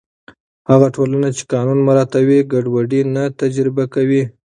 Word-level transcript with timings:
هغه 0.69 0.87
ټولنه 0.95 1.27
چې 1.37 1.43
قانون 1.53 1.79
مراعتوي، 1.87 2.39
ګډوډي 2.51 3.01
نه 3.15 3.23
تجربه 3.41 3.83
کوي. 3.93 4.23